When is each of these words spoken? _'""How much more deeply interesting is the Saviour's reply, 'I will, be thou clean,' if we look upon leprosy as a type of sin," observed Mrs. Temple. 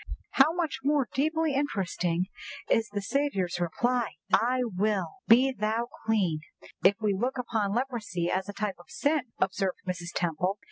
_'""How 0.31 0.51
much 0.51 0.79
more 0.83 1.07
deeply 1.13 1.53
interesting 1.53 2.25
is 2.67 2.89
the 2.89 3.03
Saviour's 3.03 3.59
reply, 3.59 4.13
'I 4.33 4.61
will, 4.75 5.17
be 5.27 5.51
thou 5.51 5.89
clean,' 6.07 6.39
if 6.83 6.95
we 6.99 7.13
look 7.13 7.37
upon 7.37 7.75
leprosy 7.75 8.27
as 8.31 8.49
a 8.49 8.53
type 8.53 8.79
of 8.79 8.89
sin," 8.89 9.31
observed 9.39 9.77
Mrs. 9.87 10.11
Temple. 10.15 10.57